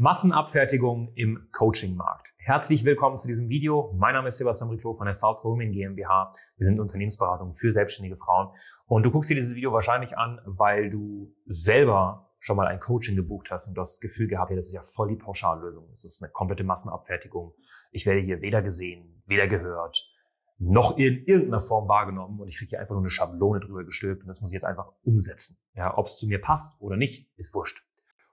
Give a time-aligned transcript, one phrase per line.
[0.00, 2.32] Massenabfertigung im Coachingmarkt.
[2.36, 3.92] Herzlich willkommen zu diesem Video.
[3.96, 6.30] Mein Name ist Sebastian Riclo von der Salzburg Women GmbH.
[6.56, 8.54] Wir sind Unternehmensberatung für selbstständige Frauen.
[8.86, 13.16] Und du guckst dir dieses Video wahrscheinlich an, weil du selber schon mal ein Coaching
[13.16, 15.88] gebucht hast und das Gefühl gehabt, ja, das ist ja voll die Pauschallösung.
[15.90, 17.54] Das ist eine komplette Massenabfertigung.
[17.90, 20.14] Ich werde hier weder gesehen, weder gehört,
[20.58, 24.22] noch in irgendeiner Form wahrgenommen und ich kriege hier einfach nur eine Schablone drüber gestülpt
[24.22, 25.58] und das muss ich jetzt einfach umsetzen.
[25.74, 27.82] Ja, ob es zu mir passt oder nicht, ist wurscht.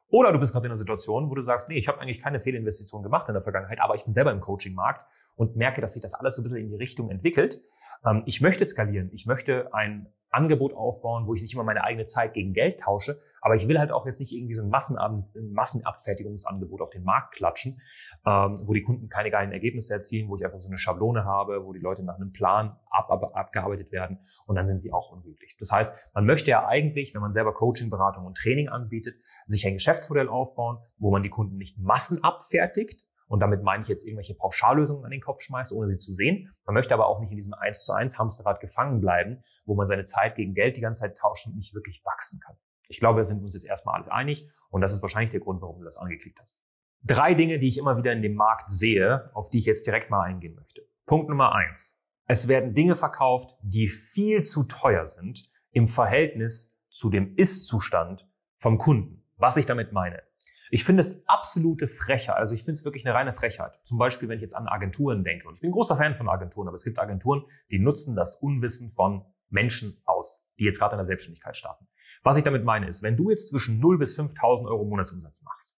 [0.10, 2.40] Oder du bist gerade in einer Situation, wo du sagst, nee, ich habe eigentlich keine
[2.40, 5.06] Fehlinvestition gemacht in der Vergangenheit, aber ich bin selber im Coaching-Markt
[5.36, 7.62] und merke, dass sich das alles so ein bisschen in die Richtung entwickelt.
[8.06, 9.10] Ähm, ich möchte skalieren.
[9.14, 13.22] Ich möchte ein Angebot aufbauen, wo ich nicht immer meine eigene Zeit gegen Geld tausche,
[13.42, 17.36] aber ich will halt auch jetzt nicht irgendwie so ein Massenab Massenabfertigungsangebot auf den Markt
[17.36, 17.80] klatschen,
[18.26, 21.66] ähm, wo die Kunden keine geilen Ergebnisse erzielen, wo ich einfach so eine Schablone habe,
[21.66, 25.12] wo die Leute nach einem Plan ab, ab, abgearbeitet werden und dann sind sie auch
[25.12, 25.56] unglücklich.
[25.58, 29.66] Das heißt, man möchte ja eigentlich, wenn man selber Coaching, Beratung und Training anbietet, sich
[29.66, 34.36] ein Geschäftsmodell aufbauen, wo man die Kunden nicht massenabfertigt, und damit meine ich jetzt irgendwelche
[34.36, 36.54] Pauschallösungen an den Kopf schmeißt, ohne sie zu sehen.
[36.66, 39.34] Man möchte aber auch nicht in diesem 1 zu 1 Hamsterrad gefangen bleiben,
[39.66, 42.56] wo man seine Zeit gegen Geld die ganze Zeit tauscht und nicht wirklich wachsen kann.
[42.88, 45.40] Ich glaube, da sind wir uns jetzt erstmal alle einig und das ist wahrscheinlich der
[45.40, 46.62] Grund, warum du das angeklickt hast.
[47.04, 50.10] Drei Dinge, die ich immer wieder in dem Markt sehe, auf die ich jetzt direkt
[50.10, 50.82] mal eingehen möchte.
[51.06, 52.02] Punkt Nummer eins.
[52.28, 58.28] Es werden Dinge verkauft, die viel zu teuer sind im Verhältnis zu dem Ist-Zustand
[58.58, 59.24] vom Kunden.
[59.38, 60.24] Was ich damit meine.
[60.72, 62.38] Ich finde es absolute Frechheit.
[62.38, 63.80] Also ich finde es wirklich eine reine Frechheit.
[63.84, 65.48] Zum Beispiel, wenn ich jetzt an Agenturen denke.
[65.48, 68.90] Und ich bin großer Fan von Agenturen, aber es gibt Agenturen, die nutzen das Unwissen
[68.90, 71.88] von Menschen aus, die jetzt gerade in der Selbstständigkeit starten.
[72.24, 75.78] Was ich damit meine ist, wenn du jetzt zwischen 0 bis 5.000 Euro Monatsumsatz machst,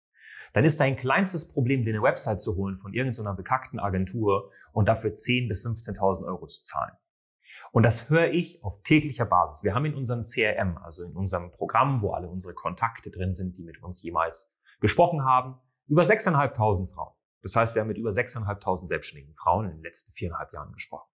[0.53, 4.89] dann ist dein kleinstes Problem, dir eine Website zu holen von irgendeiner bekackten Agentur und
[4.89, 6.93] dafür 10.000 bis 15.000 Euro zu zahlen.
[7.73, 9.65] Und das höre ich auf täglicher Basis.
[9.65, 13.57] Wir haben in unserem CRM, also in unserem Programm, wo alle unsere Kontakte drin sind,
[13.59, 17.15] die mit uns jemals gesprochen haben, über 6.500 Frauen.
[17.43, 21.09] Das heißt, wir haben mit über 6.500 selbstständigen Frauen in den letzten viereinhalb Jahren gesprochen.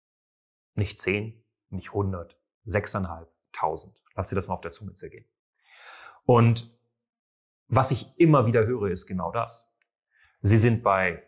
[0.76, 3.94] Nicht 10, nicht 100, 6.500.
[4.16, 5.26] Lass dir das mal auf der Zunge zergehen.
[6.26, 6.78] Und
[7.68, 9.74] was ich immer wieder höre, ist genau das.
[10.42, 11.24] Sie sind bei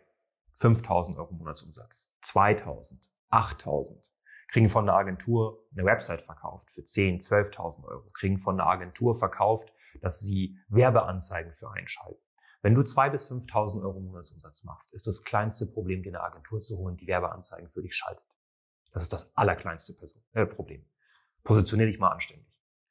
[0.54, 4.10] 5.000 Euro Monatsumsatz, 2.000, 8.000,
[4.48, 9.14] kriegen von der Agentur eine Website verkauft für 10, 12.000 Euro, kriegen von der Agentur
[9.14, 12.20] verkauft, dass sie Werbeanzeigen für einschalten.
[12.62, 16.60] Wenn du 2.000 bis 5.000 Euro Monatsumsatz machst, ist das kleinste Problem, dir eine Agentur
[16.60, 18.24] zu holen, die Werbeanzeigen für dich schaltet.
[18.92, 20.84] Das ist das allerkleinste Person, äh, Problem.
[21.42, 22.46] Positionier dich mal anständig.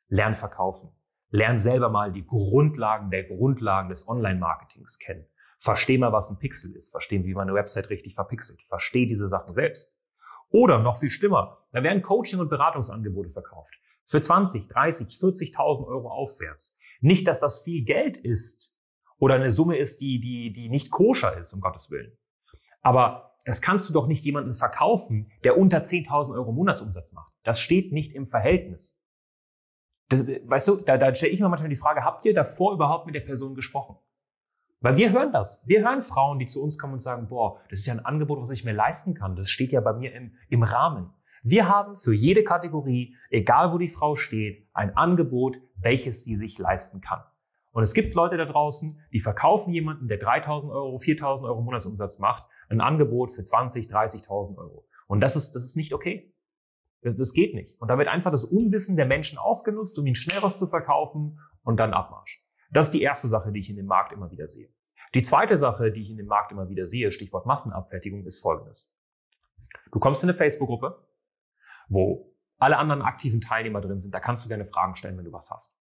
[0.10, 0.92] Lern verkaufen.
[1.30, 5.26] Lern selber mal die Grundlagen der Grundlagen des Online-Marketings kennen.
[5.58, 6.92] Versteh mal, was ein Pixel ist.
[6.92, 8.62] Versteh, wie man eine Website richtig verpixelt.
[8.68, 9.98] Versteh diese Sachen selbst.
[10.50, 13.74] Oder noch viel schlimmer, da werden Coaching- und Beratungsangebote verkauft.
[14.06, 16.78] Für 20, 30, 40.000 Euro aufwärts.
[17.02, 18.74] Nicht, dass das viel Geld ist
[19.18, 22.18] oder eine Summe ist, die, die, die nicht koscher ist, um Gottes Willen.
[22.82, 27.34] Aber das kannst du doch nicht jemandem verkaufen, der unter 10.000 Euro Monatsumsatz macht.
[27.44, 29.02] Das steht nicht im Verhältnis.
[30.10, 33.06] Das, weißt du, da, da stelle ich mir manchmal die Frage, habt ihr davor überhaupt
[33.06, 33.98] mit der Person gesprochen?
[34.80, 35.64] Weil wir hören das.
[35.66, 38.40] Wir hören Frauen, die zu uns kommen und sagen, boah, das ist ja ein Angebot,
[38.40, 39.36] was ich mir leisten kann.
[39.36, 41.14] Das steht ja bei mir im, im Rahmen.
[41.44, 46.58] Wir haben für jede Kategorie, egal wo die Frau steht, ein Angebot, welches sie sich
[46.58, 47.22] leisten kann.
[47.74, 52.20] Und es gibt Leute da draußen, die verkaufen jemanden, der 3000 Euro, 4000 Euro Monatsumsatz
[52.20, 54.88] macht, ein Angebot für 20, 30.000 Euro.
[55.08, 56.34] Und das ist, das ist nicht okay.
[57.02, 57.76] Das, geht nicht.
[57.82, 61.40] Und da wird einfach das Unwissen der Menschen ausgenutzt, um ihnen schnell was zu verkaufen
[61.64, 62.42] und dann Abmarsch.
[62.72, 64.70] Das ist die erste Sache, die ich in dem Markt immer wieder sehe.
[65.14, 68.96] Die zweite Sache, die ich in dem Markt immer wieder sehe, Stichwort Massenabfertigung, ist folgendes.
[69.92, 71.06] Du kommst in eine Facebook-Gruppe,
[71.90, 74.14] wo alle anderen aktiven Teilnehmer drin sind.
[74.16, 75.78] Da kannst du gerne Fragen stellen, wenn du was hast.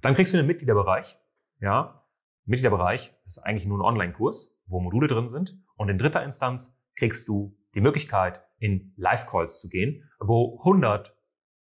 [0.00, 1.18] Dann kriegst du einen Mitgliederbereich.
[1.60, 2.04] Ja,
[2.44, 5.56] Mitgliederbereich ist eigentlich nur ein Online-Kurs, wo Module drin sind.
[5.76, 11.16] Und in dritter Instanz kriegst du die Möglichkeit, in Live-Calls zu gehen, wo 100,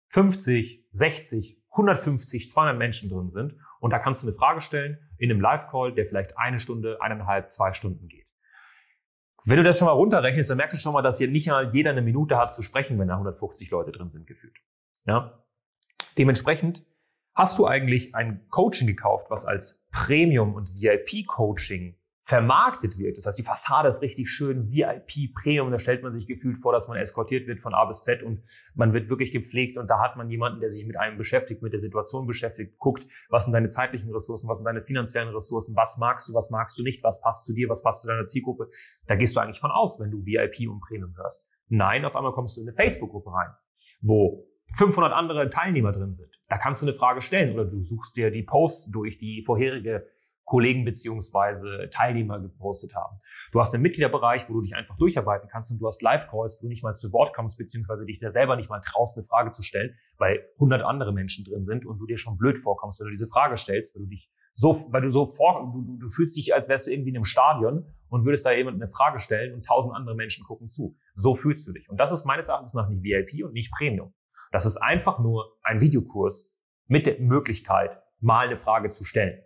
[0.09, 3.57] 50, 60, 150, 200 Menschen drin sind.
[3.81, 7.51] Und da kannst du eine Frage stellen in einem Live-Call, der vielleicht eine Stunde, eineinhalb,
[7.51, 8.22] zwei Stunden geht.
[9.45, 11.75] Wenn du das schon mal runterrechnest, dann merkst du schon mal, dass hier nicht mal
[11.75, 14.57] jeder eine Minute hat zu sprechen, wenn da 150 Leute drin sind, gefühlt.
[15.05, 15.45] Ja?
[16.17, 16.85] Dementsprechend
[17.35, 23.19] hast du eigentlich ein Coaching gekauft, was als Premium- und VIP-Coaching vermarktet wird.
[23.19, 26.73] Das heißt, die Fassade ist richtig schön, VIP, Premium, da stellt man sich gefühlt vor,
[26.73, 29.99] dass man eskortiert wird von A bis Z und man wird wirklich gepflegt und da
[30.01, 33.53] hat man jemanden, der sich mit einem beschäftigt, mit der Situation beschäftigt, guckt, was sind
[33.53, 37.03] deine zeitlichen Ressourcen, was sind deine finanziellen Ressourcen, was magst du, was magst du nicht,
[37.03, 38.71] was passt zu dir, was passt zu deiner Zielgruppe.
[39.09, 41.51] Da gehst du eigentlich von aus, wenn du VIP und Premium hörst.
[41.69, 43.51] Nein, auf einmal kommst du in eine Facebook-Gruppe rein,
[44.01, 44.47] wo
[44.77, 46.31] 500 andere Teilnehmer drin sind.
[46.49, 50.07] Da kannst du eine Frage stellen oder du suchst dir die Posts durch, die vorherige
[50.53, 53.17] Kollegen beziehungsweise Teilnehmer gepostet haben.
[53.53, 56.67] Du hast einen Mitgliederbereich, wo du dich einfach durcharbeiten kannst und du hast Live-Calls, wo
[56.67, 59.63] du nicht mal zu Wort kommst, beziehungsweise dich selber nicht mal traust, eine Frage zu
[59.63, 63.13] stellen, weil hundert andere Menschen drin sind und du dir schon blöd vorkommst, wenn du
[63.13, 66.37] diese Frage stellst, weil du dich so, weil du so vor, du, du, du fühlst
[66.37, 69.55] dich, als wärst du irgendwie in einem Stadion und würdest da jemand eine Frage stellen
[69.55, 70.99] und tausend andere Menschen gucken zu.
[71.15, 71.89] So fühlst du dich.
[71.89, 74.13] Und das ist meines Erachtens nach nicht VIP und nicht Premium.
[74.51, 76.55] Das ist einfach nur ein Videokurs
[76.89, 79.41] mit der Möglichkeit, mal eine Frage zu stellen.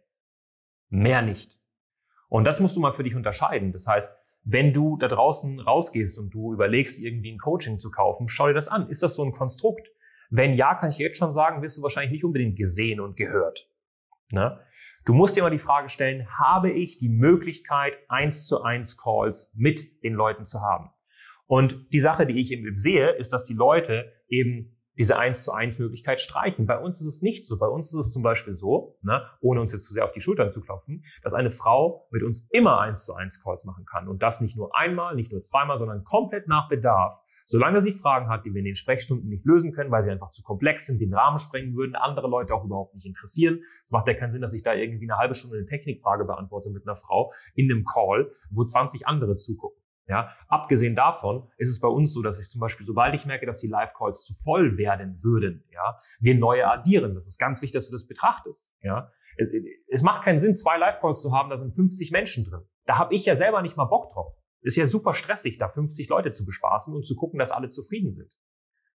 [0.89, 1.59] Mehr nicht.
[2.29, 3.73] Und das musst du mal für dich unterscheiden.
[3.73, 4.13] Das heißt,
[4.43, 8.55] wenn du da draußen rausgehst und du überlegst, irgendwie ein Coaching zu kaufen, schau dir
[8.55, 8.89] das an.
[8.89, 9.89] Ist das so ein Konstrukt?
[10.31, 13.69] Wenn ja, kann ich jetzt schon sagen, wirst du wahrscheinlich nicht unbedingt gesehen und gehört.
[14.33, 14.61] Ne?
[15.05, 19.53] Du musst dir mal die Frage stellen, habe ich die Möglichkeit, eins zu eins Calls
[19.55, 20.91] mit den Leuten zu haben?
[21.47, 25.53] Und die Sache, die ich eben sehe, ist, dass die Leute eben diese eins zu
[25.53, 26.67] eins Möglichkeit streichen.
[26.67, 27.59] Bei uns ist es nicht so.
[27.59, 30.21] Bei uns ist es zum Beispiel so, ne, ohne uns jetzt zu sehr auf die
[30.21, 34.09] Schultern zu klopfen, dass eine Frau mit uns immer eins zu eins Calls machen kann.
[34.09, 37.23] Und das nicht nur einmal, nicht nur zweimal, sondern komplett nach Bedarf.
[37.49, 40.31] Solange sie Fragen hat, die wir in den Sprechstunden nicht lösen können, weil sie einfach
[40.31, 43.61] zu komplex sind, den Rahmen sprengen würden, andere Leute auch überhaupt nicht interessieren.
[43.85, 46.71] Es macht ja keinen Sinn, dass ich da irgendwie eine halbe Stunde eine Technikfrage beantworte
[46.71, 49.81] mit einer Frau in einem Call, wo 20 andere zugucken.
[50.09, 53.45] Ja, abgesehen davon ist es bei uns so, dass ich zum Beispiel, sobald ich merke,
[53.45, 57.15] dass die Live-Calls zu voll werden würden, ja, wir neue addieren.
[57.15, 58.73] Das ist ganz wichtig, dass du das betrachtest.
[58.83, 59.51] Ja, es,
[59.89, 62.63] es macht keinen Sinn, zwei Live-Calls zu haben, da sind 50 Menschen drin.
[62.85, 64.39] Da habe ich ja selber nicht mal Bock drauf.
[64.63, 68.11] Ist ja super stressig, da 50 Leute zu bespaßen und zu gucken, dass alle zufrieden
[68.11, 68.37] sind.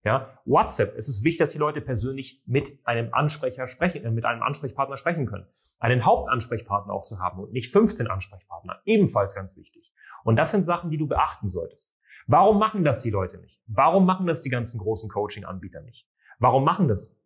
[0.04, 4.26] Ja, WhatsApp, es ist wichtig, dass die Leute persönlich mit einem Ansprecher sprechen, äh, mit
[4.26, 5.46] einem Ansprechpartner sprechen können.
[5.80, 8.82] Einen Hauptansprechpartner auch zu haben und nicht 15 Ansprechpartner.
[8.86, 9.94] Ebenfalls ganz wichtig.
[10.24, 11.94] Und das sind Sachen, die du beachten solltest.
[12.28, 13.62] Warum machen das die Leute nicht?
[13.68, 16.08] Warum machen das die ganzen großen Coaching-Anbieter nicht?
[16.40, 17.22] Warum machen das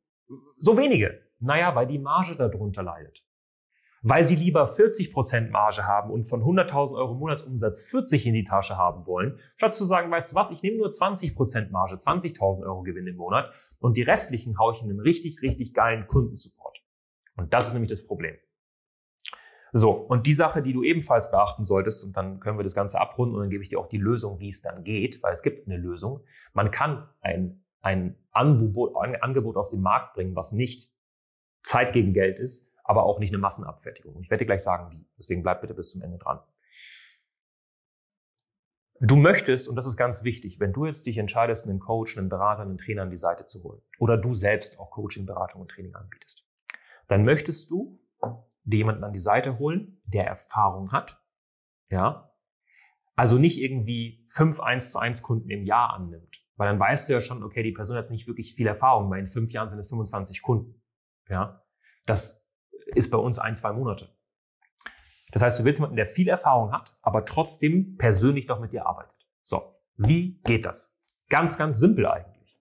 [0.57, 1.21] so wenige?
[1.39, 3.23] Naja, weil die Marge darunter leidet.
[4.01, 8.77] Weil sie lieber 40% Marge haben und von 100.000 Euro Monatsumsatz 40 in die Tasche
[8.77, 12.83] haben wollen, statt zu sagen, weißt du was, ich nehme nur 20% Marge, 20.000 Euro
[12.83, 16.77] Gewinn im Monat und die restlichen haue ich in einen richtig, richtig geilen Kundensupport.
[17.35, 18.35] Und das ist nämlich das Problem.
[19.77, 22.97] So, und die Sache, die du ebenfalls beachten solltest, und dann können wir das Ganze
[22.97, 25.43] abrunden und dann gebe ich dir auch die Lösung, wie es dann geht, weil es
[25.43, 26.21] gibt eine Lösung.
[26.53, 30.89] Man kann ein, ein Angebot, ein Angebot auf den Markt bringen, was nicht
[31.61, 34.15] Zeit gegen Geld ist, aber auch nicht eine Massenabfertigung.
[34.15, 35.05] Und ich werde dir gleich sagen, wie.
[35.17, 36.39] Deswegen bleib bitte bis zum Ende dran.
[39.01, 42.29] Du möchtest, und das ist ganz wichtig, wenn du jetzt dich entscheidest, einen Coach, einen
[42.29, 45.69] Berater, einen Trainer an die Seite zu holen, oder du selbst auch Coaching, Beratung und
[45.69, 46.47] Training anbietest,
[47.09, 47.99] dann möchtest du
[48.65, 51.21] jemanden an die Seite holen, der Erfahrung hat,
[51.89, 52.31] ja,
[53.15, 57.13] also nicht irgendwie fünf 1 zu 1 Kunden im Jahr annimmt, weil dann weißt du
[57.13, 59.79] ja schon, okay, die Person hat nicht wirklich viel Erfahrung, weil in fünf Jahren sind
[59.79, 60.81] es 25 Kunden,
[61.29, 61.61] ja.
[62.05, 62.47] Das
[62.87, 64.15] ist bei uns ein, zwei Monate.
[65.31, 68.85] Das heißt, du willst jemanden, der viel Erfahrung hat, aber trotzdem persönlich noch mit dir
[68.85, 69.17] arbeitet.
[69.41, 70.97] So, wie geht das?
[71.29, 72.57] Ganz, ganz simpel eigentlich.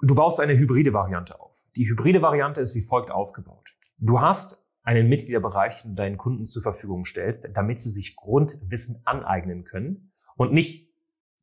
[0.00, 1.64] Du baust eine hybride Variante auf.
[1.76, 3.77] Die hybride Variante ist wie folgt aufgebaut.
[3.98, 9.02] Du hast einen Mitgliederbereich, den du deinen Kunden zur Verfügung stellst, damit sie sich Grundwissen
[9.04, 10.88] aneignen können und nicht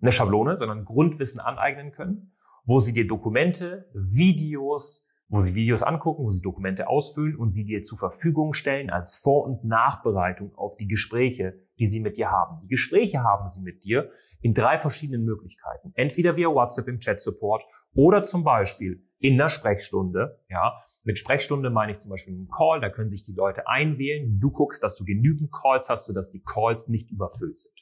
[0.02, 2.34] eine Schablone, sondern Grundwissen aneignen können,
[2.66, 7.66] wo sie dir Dokumente, Videos, wo sie Videos angucken, wo sie Dokumente ausfüllen und sie
[7.66, 12.32] dir zur Verfügung stellen als Vor- und Nachbereitung auf die Gespräche, die sie mit dir
[12.32, 12.56] haben.
[12.64, 15.92] Die Gespräche haben sie mit dir in drei verschiedenen Möglichkeiten.
[15.96, 20.74] Entweder via WhatsApp im Chat-Support oder zum Beispiel in der Sprechstunde, ja,
[21.06, 24.40] mit Sprechstunde meine ich zum Beispiel einen Call, da können sich die Leute einwählen.
[24.40, 27.76] Du guckst, dass du genügend Calls hast, sodass die Calls nicht überfüllt sind.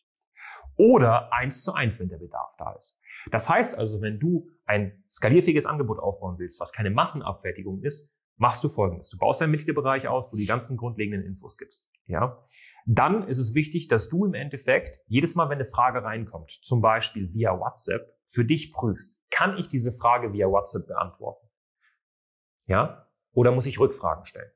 [0.75, 2.99] Oder eins zu eins, wenn der Bedarf da ist.
[3.31, 8.63] Das heißt also, wenn du ein skalierfähiges Angebot aufbauen willst, was keine Massenabfertigung ist, machst
[8.63, 9.09] du folgendes.
[9.09, 11.89] Du baust einen Mitgliederbereich aus, wo du die ganzen grundlegenden Infos gibst.
[12.07, 12.45] Ja?
[12.85, 16.81] Dann ist es wichtig, dass du im Endeffekt jedes Mal, wenn eine Frage reinkommt, zum
[16.81, 21.47] Beispiel via WhatsApp, für dich prüfst, kann ich diese Frage via WhatsApp beantworten?
[22.65, 23.07] Ja?
[23.33, 24.51] Oder muss ich Rückfragen stellen?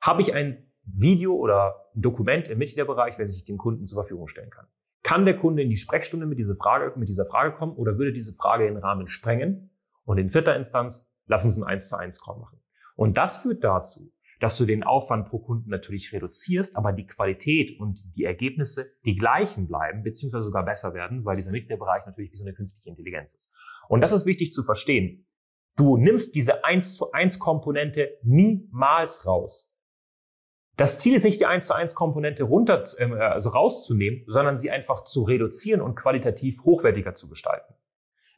[0.00, 4.28] Habe ich ein Video oder ein Dokument im Mitgliederbereich, welches ich dem Kunden zur Verfügung
[4.28, 4.66] stellen kann?
[5.02, 8.12] Kann der Kunde in die Sprechstunde mit dieser Frage, mit dieser Frage kommen oder würde
[8.12, 9.70] diese Frage den Rahmen sprengen?
[10.04, 12.60] Und in vierter Instanz, lass uns ein 1 zu 1 Call machen.
[12.96, 17.78] Und das führt dazu, dass du den Aufwand pro Kunden natürlich reduzierst, aber die Qualität
[17.78, 22.36] und die Ergebnisse die gleichen bleiben, beziehungsweise sogar besser werden, weil dieser Mitgliederbereich natürlich wie
[22.36, 23.50] so eine künstliche Intelligenz ist.
[23.88, 25.26] Und das ist wichtig zu verstehen.
[25.76, 29.72] Du nimmst diese 1 zu 1 Komponente niemals raus.
[30.76, 34.70] Das Ziel ist nicht, die 1 zu 1 Komponente runter, äh, also rauszunehmen, sondern sie
[34.70, 37.74] einfach zu reduzieren und qualitativ hochwertiger zu gestalten.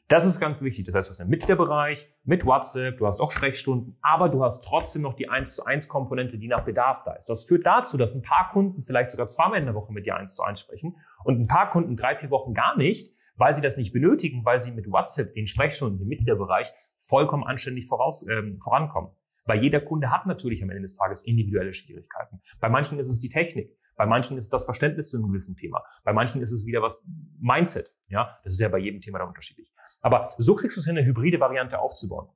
[0.07, 0.85] Das ist ganz wichtig.
[0.85, 4.63] Das heißt, du hast einen Mitgliederbereich mit WhatsApp, du hast auch Sprechstunden, aber du hast
[4.63, 7.29] trotzdem noch die 1 zu 1 Komponente, die nach Bedarf da ist.
[7.29, 10.15] Das führt dazu, dass ein paar Kunden vielleicht sogar zweimal in der Woche mit dir
[10.15, 13.61] 1 zu 1 sprechen und ein paar Kunden drei, vier Wochen gar nicht, weil sie
[13.61, 18.59] das nicht benötigen, weil sie mit WhatsApp, den Sprechstunden, dem Mitgliederbereich vollkommen anständig voraus, ähm,
[18.59, 19.11] vorankommen.
[19.45, 22.41] Weil jeder Kunde hat natürlich am Ende des Tages individuelle Schwierigkeiten.
[22.59, 23.77] Bei manchen ist es die Technik.
[23.95, 25.83] Bei manchen ist das Verständnis zu einem gewissen Thema.
[26.03, 27.03] Bei manchen ist es wieder was
[27.39, 27.95] Mindset.
[28.09, 29.73] Ja, das ist ja bei jedem Thema dann unterschiedlich.
[30.01, 32.29] Aber so kriegst du es hin, eine hybride Variante aufzubauen.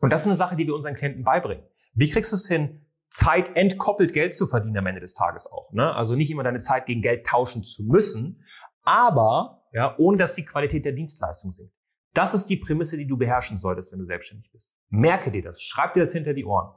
[0.00, 1.64] Und das ist eine Sache, die wir unseren Klienten beibringen.
[1.94, 5.72] Wie kriegst du es hin, Zeit entkoppelt Geld zu verdienen am Ende des Tages auch?
[5.72, 5.94] Ne?
[5.94, 8.44] Also nicht immer deine Zeit gegen Geld tauschen zu müssen,
[8.82, 11.74] aber ja, ohne dass die Qualität der Dienstleistung sinkt.
[12.14, 14.74] Das ist die Prämisse, die du beherrschen solltest, wenn du selbstständig bist.
[14.88, 16.74] Merke dir das, schreib dir das hinter die Ohren.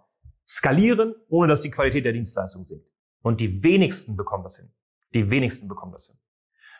[0.47, 2.87] Skalieren, ohne dass die Qualität der Dienstleistung sinkt.
[3.21, 4.71] Und die wenigsten bekommen das hin.
[5.13, 6.17] Die wenigsten bekommen das hin.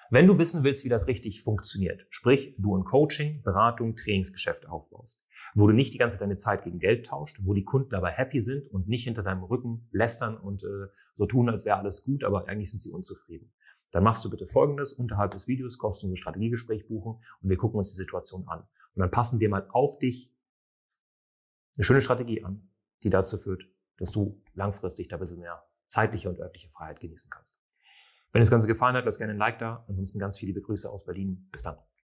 [0.09, 5.25] Wenn du wissen willst, wie das richtig funktioniert, sprich, du ein Coaching, Beratung, Trainingsgeschäft aufbaust,
[5.55, 8.11] wo du nicht die ganze Zeit deine Zeit gegen Geld tauscht, wo die Kunden dabei
[8.11, 12.03] happy sind und nicht hinter deinem Rücken lästern und äh, so tun, als wäre alles
[12.03, 13.53] gut, aber eigentlich sind sie unzufrieden.
[13.91, 17.91] Dann machst du bitte Folgendes, unterhalb des Videos kostenloses Strategiegespräch buchen und wir gucken uns
[17.91, 18.59] die Situation an.
[18.59, 20.33] Und dann passen wir mal auf dich
[21.75, 22.69] eine schöne Strategie an,
[23.03, 23.63] die dazu führt,
[23.97, 27.59] dass du langfristig da ein bisschen mehr zeitliche und örtliche Freiheit genießen kannst.
[28.31, 29.83] Wenn das Ganze gefallen hat, lass gerne ein Like da.
[29.87, 31.49] Ansonsten ganz viele liebe Grüße aus Berlin.
[31.51, 31.77] Bis dann.